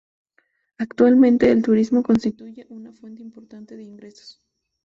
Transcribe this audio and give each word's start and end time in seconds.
Actualmente, 0.79 1.51
el 1.51 1.61
turismo 1.61 2.01
constituye 2.01 2.65
una 2.69 2.91
fuente 2.91 3.21
importante 3.21 3.75
de 3.77 3.83
ingresos 3.83 4.41